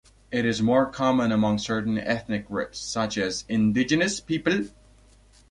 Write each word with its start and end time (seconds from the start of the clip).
It 0.31 0.45
is 0.45 0.63
more 0.63 0.87
common 0.87 1.31
among 1.31 1.59
certain 1.59 1.99
ethnic 1.99 2.47
groups 2.47 2.79
such 2.79 3.19
as 3.19 3.45
indigenous 3.47 4.19
people. 4.19 4.63